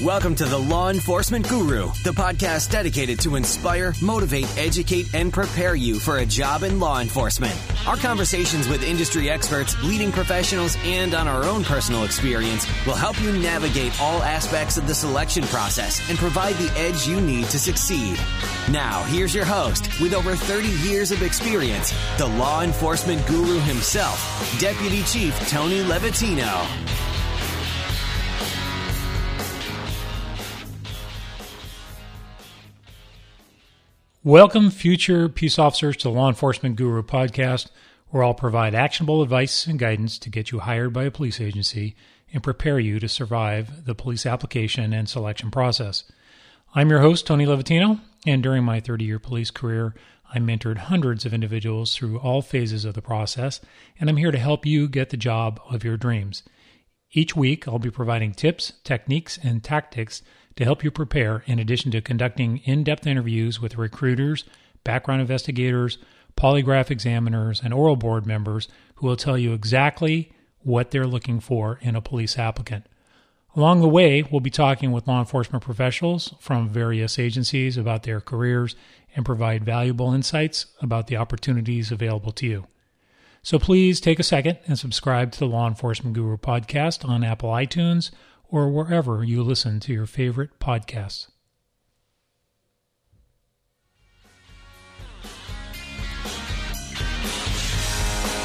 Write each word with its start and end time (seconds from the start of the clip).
Welcome 0.00 0.34
to 0.36 0.46
the 0.46 0.58
Law 0.58 0.88
Enforcement 0.88 1.48
Guru, 1.48 1.84
the 2.02 2.10
podcast 2.10 2.70
dedicated 2.70 3.20
to 3.20 3.36
inspire, 3.36 3.92
motivate, 4.02 4.48
educate, 4.58 5.14
and 5.14 5.32
prepare 5.32 5.76
you 5.76 6.00
for 6.00 6.18
a 6.18 6.26
job 6.26 6.64
in 6.64 6.80
law 6.80 7.00
enforcement. 7.00 7.54
Our 7.86 7.96
conversations 7.96 8.66
with 8.68 8.82
industry 8.82 9.30
experts, 9.30 9.80
leading 9.84 10.10
professionals, 10.10 10.76
and 10.82 11.14
on 11.14 11.28
our 11.28 11.44
own 11.44 11.62
personal 11.62 12.02
experience 12.02 12.66
will 12.84 12.94
help 12.94 13.20
you 13.20 13.32
navigate 13.32 14.00
all 14.00 14.22
aspects 14.22 14.76
of 14.76 14.88
the 14.88 14.94
selection 14.94 15.44
process 15.44 16.00
and 16.08 16.18
provide 16.18 16.56
the 16.56 16.72
edge 16.76 17.06
you 17.06 17.20
need 17.20 17.44
to 17.50 17.58
succeed. 17.58 18.18
Now, 18.70 19.04
here's 19.04 19.34
your 19.34 19.44
host 19.44 19.88
with 20.00 20.14
over 20.14 20.34
30 20.34 20.68
years 20.88 21.12
of 21.12 21.22
experience, 21.22 21.94
the 22.18 22.26
law 22.26 22.62
enforcement 22.62 23.24
guru 23.28 23.60
himself, 23.60 24.58
Deputy 24.58 25.02
Chief 25.04 25.38
Tony 25.48 25.84
Levatino. 25.84 26.66
Welcome, 34.24 34.70
future 34.70 35.28
peace 35.28 35.58
officers, 35.58 35.96
to 35.96 36.04
the 36.04 36.14
Law 36.14 36.28
Enforcement 36.28 36.76
Guru 36.76 37.02
podcast, 37.02 37.70
where 38.10 38.22
I'll 38.22 38.34
provide 38.34 38.72
actionable 38.72 39.20
advice 39.20 39.66
and 39.66 39.80
guidance 39.80 40.16
to 40.18 40.30
get 40.30 40.52
you 40.52 40.60
hired 40.60 40.92
by 40.92 41.02
a 41.02 41.10
police 41.10 41.40
agency 41.40 41.96
and 42.32 42.40
prepare 42.40 42.78
you 42.78 43.00
to 43.00 43.08
survive 43.08 43.84
the 43.84 43.96
police 43.96 44.24
application 44.24 44.92
and 44.92 45.08
selection 45.08 45.50
process. 45.50 46.04
I'm 46.72 46.88
your 46.88 47.00
host, 47.00 47.26
Tony 47.26 47.46
Levatino, 47.46 47.98
and 48.24 48.44
during 48.44 48.62
my 48.62 48.78
30 48.78 49.04
year 49.04 49.18
police 49.18 49.50
career, 49.50 49.92
I 50.32 50.38
mentored 50.38 50.78
hundreds 50.78 51.26
of 51.26 51.34
individuals 51.34 51.96
through 51.96 52.20
all 52.20 52.42
phases 52.42 52.84
of 52.84 52.94
the 52.94 53.02
process, 53.02 53.60
and 53.98 54.08
I'm 54.08 54.18
here 54.18 54.30
to 54.30 54.38
help 54.38 54.64
you 54.64 54.86
get 54.86 55.10
the 55.10 55.16
job 55.16 55.60
of 55.68 55.82
your 55.82 55.96
dreams. 55.96 56.44
Each 57.14 57.36
week, 57.36 57.68
I'll 57.68 57.78
be 57.78 57.90
providing 57.90 58.32
tips, 58.32 58.72
techniques, 58.84 59.38
and 59.42 59.62
tactics 59.62 60.22
to 60.56 60.64
help 60.64 60.82
you 60.82 60.90
prepare, 60.90 61.44
in 61.46 61.58
addition 61.58 61.90
to 61.90 62.00
conducting 62.00 62.58
in 62.58 62.84
depth 62.84 63.06
interviews 63.06 63.60
with 63.60 63.76
recruiters, 63.76 64.44
background 64.82 65.20
investigators, 65.20 65.98
polygraph 66.36 66.90
examiners, 66.90 67.60
and 67.62 67.74
oral 67.74 67.96
board 67.96 68.24
members 68.26 68.66
who 68.96 69.06
will 69.06 69.16
tell 69.16 69.36
you 69.36 69.52
exactly 69.52 70.32
what 70.60 70.90
they're 70.90 71.06
looking 71.06 71.38
for 71.38 71.78
in 71.82 71.94
a 71.94 72.00
police 72.00 72.38
applicant. 72.38 72.86
Along 73.54 73.82
the 73.82 73.88
way, 73.88 74.22
we'll 74.22 74.40
be 74.40 74.48
talking 74.48 74.92
with 74.92 75.06
law 75.06 75.18
enforcement 75.18 75.62
professionals 75.62 76.34
from 76.40 76.70
various 76.70 77.18
agencies 77.18 77.76
about 77.76 78.04
their 78.04 78.22
careers 78.22 78.74
and 79.14 79.26
provide 79.26 79.64
valuable 79.64 80.14
insights 80.14 80.66
about 80.80 81.08
the 81.08 81.18
opportunities 81.18 81.92
available 81.92 82.32
to 82.32 82.46
you. 82.46 82.66
So 83.44 83.58
please 83.58 84.00
take 84.00 84.20
a 84.20 84.24
second 84.24 84.58
and 84.68 84.78
subscribe 84.78 85.32
to 85.32 85.40
the 85.40 85.46
Law 85.46 85.66
Enforcement 85.66 86.14
Guru 86.14 86.36
podcast 86.36 87.08
on 87.08 87.24
Apple 87.24 87.50
iTunes 87.50 88.12
or 88.48 88.70
wherever 88.70 89.24
you 89.24 89.42
listen 89.42 89.80
to 89.80 89.92
your 89.92 90.06
favorite 90.06 90.60
podcasts. 90.60 91.31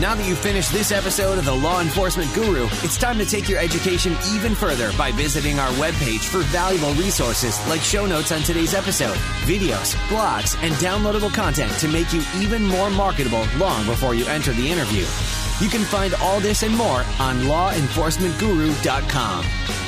Now 0.00 0.14
that 0.14 0.26
you've 0.26 0.38
finished 0.38 0.72
this 0.72 0.90
episode 0.92 1.36
of 1.36 1.44
the 1.44 1.54
Law 1.54 1.82
Enforcement 1.82 2.32
Guru, 2.32 2.64
it's 2.82 2.96
time 2.96 3.18
to 3.18 3.26
take 3.26 3.50
your 3.50 3.58
education 3.58 4.16
even 4.32 4.54
further 4.54 4.90
by 4.96 5.12
visiting 5.12 5.58
our 5.58 5.68
webpage 5.72 6.26
for 6.26 6.38
valuable 6.44 6.94
resources 6.94 7.60
like 7.68 7.82
show 7.82 8.06
notes 8.06 8.32
on 8.32 8.40
today's 8.40 8.72
episode, 8.72 9.18
videos, 9.44 9.94
blogs, 10.08 10.56
and 10.62 10.72
downloadable 10.76 11.34
content 11.34 11.70
to 11.72 11.86
make 11.86 12.14
you 12.14 12.22
even 12.36 12.64
more 12.64 12.88
marketable 12.88 13.46
long 13.58 13.84
before 13.84 14.14
you 14.14 14.24
enter 14.24 14.54
the 14.54 14.70
interview. 14.70 15.04
You 15.60 15.68
can 15.68 15.84
find 15.84 16.14
all 16.14 16.40
this 16.40 16.62
and 16.62 16.74
more 16.74 17.04
on 17.18 17.42
lawenforcementguru.com. 17.42 19.79